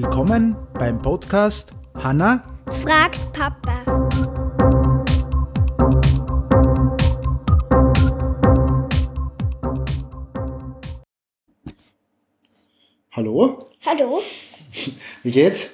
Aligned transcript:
Willkommen 0.00 0.54
beim 0.74 0.96
Podcast 1.02 1.72
Hanna 1.96 2.44
fragt 2.84 3.18
Papa. 3.32 3.82
Hallo, 13.10 13.58
Hallo? 13.84 14.22
wie 15.24 15.32
geht's? 15.32 15.70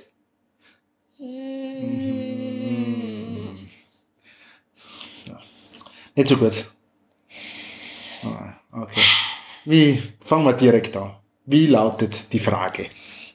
Nicht 6.17 6.29
so 6.29 6.37
gut. 6.37 6.65
Ah, 8.25 8.55
Okay. 8.73 9.01
Wie, 9.67 10.03
fangen 10.25 10.45
wir 10.45 10.53
direkt 10.53 10.97
an. 10.97 11.15
Wie 11.47 11.67
lautet 11.67 12.33
die 12.33 12.39
Frage? 12.39 12.87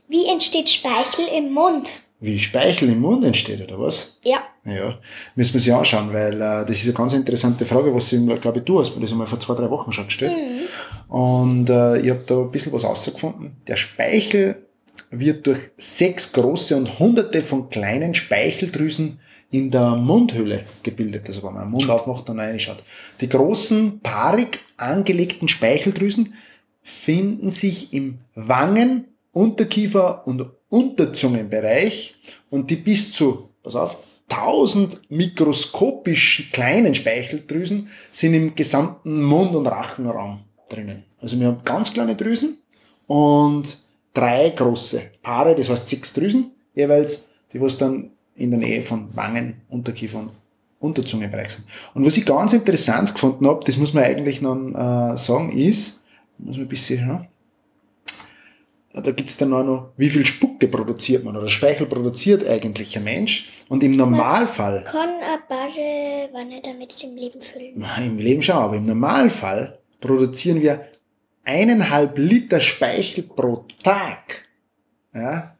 Wie 0.09 0.25
entsteht 0.25 0.69
Speichel 0.69 1.25
im 1.37 1.53
Mund? 1.53 2.01
Wie 2.19 2.39
Speichel 2.39 2.89
im 2.89 2.99
Mund 2.99 3.23
entsteht, 3.23 3.61
oder 3.61 3.79
was? 3.79 4.17
Ja. 4.23 4.39
Ja, 4.65 4.99
müssen 5.35 5.53
wir 5.53 5.61
sich 5.61 5.73
anschauen, 5.73 6.11
weil 6.11 6.33
äh, 6.33 6.65
das 6.65 6.71
ist 6.71 6.85
eine 6.85 6.93
ganz 6.93 7.13
interessante 7.13 7.63
Frage, 7.63 7.93
was 7.95 8.11
ich, 8.11 8.41
glaube 8.41 8.59
ich, 8.59 8.65
du 8.65 8.79
hast 8.79 8.95
mir 8.95 9.01
das 9.01 9.11
einmal 9.11 9.27
vor 9.27 9.39
zwei, 9.39 9.53
drei 9.53 9.69
Wochen 9.69 9.91
schon 9.93 10.05
gestellt. 10.05 10.35
Und 11.07 11.69
äh, 11.69 12.01
ich 12.01 12.09
habe 12.09 12.23
da 12.25 12.39
ein 12.39 12.51
bisschen 12.51 12.73
was 12.73 12.83
rausgefunden. 12.83 13.55
Der 13.67 13.77
Speichel 13.77 14.67
wird 15.11 15.47
durch 15.47 15.59
sechs 15.77 16.33
große 16.33 16.75
und 16.75 16.99
hunderte 16.99 17.41
von 17.41 17.69
kleinen 17.69 18.13
Speicheldrüsen 18.15 19.19
in 19.51 19.71
der 19.71 19.95
Mundhöhle 19.95 20.65
gebildet. 20.83 21.27
Also 21.27 21.43
wenn 21.43 21.53
man 21.53 21.63
den 21.63 21.71
Mund 21.71 21.89
aufmacht 21.89 22.29
und 22.29 22.39
reinschaut. 22.39 22.83
Die 23.21 23.29
großen, 23.29 24.01
paarig 24.01 24.59
angelegten 24.77 25.47
Speicheldrüsen 25.47 26.33
finden 26.81 27.49
sich 27.49 27.93
im 27.93 28.19
Wangen, 28.35 29.05
Unterkiefer 29.31 30.25
und 30.27 30.45
Unterzungenbereich 30.69 32.16
und 32.49 32.69
die 32.69 32.75
bis 32.75 33.13
zu, 33.13 33.49
pass 33.63 33.75
auf, 33.75 33.97
1000 34.30 35.09
mikroskopisch 35.09 36.49
kleinen 36.52 36.94
Speicheldrüsen 36.94 37.89
sind 38.11 38.33
im 38.35 38.55
gesamten 38.55 39.23
Mund- 39.23 39.55
und 39.55 39.67
Rachenraum 39.67 40.41
drinnen. 40.69 41.03
Also 41.19 41.39
wir 41.39 41.47
haben 41.47 41.63
ganz 41.66 41.91
kleine 41.91 42.16
Drüsen 42.16 42.59
und 43.07 43.81
drei 44.13 44.52
große 44.52 45.02
Paare, 45.23 45.55
das 45.55 45.69
heißt 45.69 45.89
sechs 45.89 46.13
Drüsen 46.13 46.52
jeweils, 46.75 47.25
die 47.52 47.59
was 47.59 47.77
dann 47.77 48.11
in 48.35 48.52
der 48.52 48.59
Nähe 48.59 48.81
von 48.81 49.16
Wangen, 49.16 49.61
Unterkiefer 49.69 50.19
und 50.19 50.30
Unterzungenbereich 50.80 51.50
sind. 51.50 51.66
Und 51.94 52.05
was 52.05 52.16
ich 52.16 52.25
ganz 52.25 52.53
interessant 52.53 53.13
gefunden 53.13 53.45
habe, 53.47 53.66
das 53.66 53.77
muss 53.77 53.94
man 53.94 54.03
eigentlich 54.03 54.41
noch 54.41 54.55
äh, 54.55 55.17
sagen, 55.17 55.52
ist, 55.52 56.02
muss 56.38 56.55
man 56.55 56.66
ein 56.66 56.69
bisschen, 56.69 57.00
ja, 57.00 57.27
da 58.93 59.11
gibt's 59.11 59.37
dann 59.37 59.53
auch 59.53 59.63
noch, 59.63 59.91
wie 59.97 60.09
viel 60.09 60.25
Spucke 60.25 60.67
produziert 60.67 61.23
man 61.23 61.37
oder 61.37 61.47
Speichel 61.47 61.85
produziert 61.85 62.47
eigentlich 62.47 62.97
ein 62.97 63.03
Mensch. 63.03 63.49
Und 63.69 63.83
im 63.83 63.91
Normalfall, 63.91 64.83
Kann 64.85 65.09
eine 65.09 65.39
Badewanne 65.47 66.61
damit 66.63 67.01
im 67.03 67.15
Leben 67.15 67.41
füllen? 67.41 67.85
im 67.99 68.17
Leben 68.17 68.41
schon, 68.41 68.55
aber 68.55 68.77
im 68.77 68.83
Normalfall 68.85 69.79
produzieren 70.01 70.61
wir 70.61 70.85
eineinhalb 71.45 72.17
Liter 72.17 72.61
Speichel 72.61 73.23
pro 73.23 73.65
Tag. 73.83 74.47
Ja? 75.13 75.55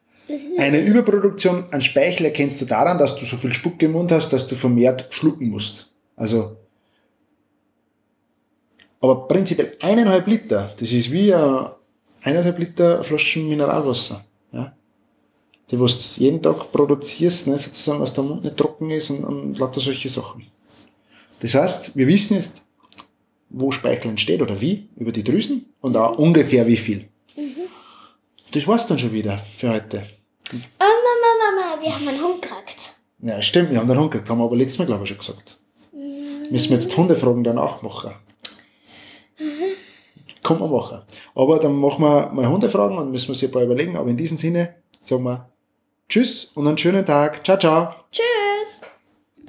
Eine 0.58 0.80
Überproduktion 0.80 1.64
an 1.70 1.80
Speichel 1.80 2.26
erkennst 2.26 2.60
du 2.60 2.64
daran, 2.64 2.98
dass 2.98 3.16
du 3.16 3.24
so 3.24 3.36
viel 3.36 3.54
Spucke 3.54 3.86
im 3.86 3.92
Mund 3.92 4.12
hast, 4.12 4.32
dass 4.32 4.46
du 4.46 4.54
vermehrt 4.54 5.06
schlucken 5.10 5.48
musst. 5.48 5.92
Also, 6.16 6.56
aber 9.00 9.26
prinzipiell 9.26 9.76
eineinhalb 9.80 10.26
Liter, 10.26 10.72
das 10.78 10.92
ist 10.92 11.10
wie 11.10 11.32
ein 11.34 11.66
eineinhalb 12.22 12.58
Liter 12.58 13.04
Flaschen 13.04 13.48
Mineralwasser. 13.48 14.24
Ja? 14.52 14.72
Die 15.70 15.78
was 15.78 15.98
du 15.98 16.20
jeden 16.22 16.42
Tag 16.42 16.72
produzierst, 16.72 17.46
ne, 17.46 17.58
sozusagen, 17.58 18.00
dass 18.00 18.14
der 18.14 18.24
Mund 18.24 18.44
nicht 18.44 18.56
trocken 18.56 18.90
ist 18.90 19.10
und, 19.10 19.24
und 19.24 19.58
lauter 19.58 19.80
solche 19.80 20.08
Sachen. 20.08 20.46
Das 21.40 21.54
heißt, 21.54 21.96
wir 21.96 22.06
wissen 22.06 22.34
jetzt, 22.34 22.62
wo 23.48 23.72
Speichel 23.72 24.10
entsteht 24.10 24.42
oder 24.42 24.60
wie, 24.60 24.88
über 24.96 25.12
die 25.12 25.24
Drüsen 25.24 25.66
und 25.80 25.96
auch 25.96 26.18
ungefähr 26.18 26.66
wie 26.66 26.76
viel. 26.76 27.08
Das 28.52 28.66
war's 28.66 28.86
dann 28.86 28.98
schon 28.98 29.12
wieder 29.12 29.40
für 29.56 29.70
heute. 29.70 30.06
Oh 30.52 30.56
Mama, 30.80 31.76
Mama, 31.76 31.82
wir 31.82 31.94
haben 31.94 32.08
einen 32.08 32.22
Hund 32.22 32.42
gekriegt. 32.42 32.94
Ja, 33.22 33.40
stimmt, 33.40 33.70
wir 33.70 33.78
haben 33.78 33.86
den 33.86 33.98
Hund 33.98 34.10
gekriegt, 34.10 34.28
haben 34.28 34.38
wir 34.38 34.44
aber 34.44 34.56
letztes 34.56 34.78
Mal, 34.78 34.86
glaube 34.86 35.04
ich, 35.04 35.08
schon 35.08 35.18
gesagt. 35.18 35.58
Müssen 35.92 36.70
wir 36.70 36.78
jetzt 36.78 36.96
Hundefragen 36.96 37.44
danach 37.44 37.80
machen. 37.82 38.12
Kann 40.42 40.58
man 40.58 40.70
machen. 40.70 41.02
Aber 41.34 41.58
dann 41.58 41.76
machen 41.76 42.02
wir 42.02 42.30
mal 42.32 42.48
Hundefragen 42.48 42.98
und 42.98 43.10
müssen 43.10 43.28
wir 43.28 43.34
sich 43.34 43.48
ein 43.48 43.52
paar 43.52 43.62
überlegen. 43.62 43.96
Aber 43.96 44.10
in 44.10 44.16
diesem 44.16 44.36
Sinne 44.36 44.74
sagen 44.98 45.24
wir 45.24 45.48
Tschüss 46.08 46.50
und 46.54 46.66
einen 46.66 46.78
schönen 46.78 47.06
Tag. 47.06 47.44
Ciao, 47.44 47.58
ciao. 47.58 47.94
Tschüss. 48.10 48.49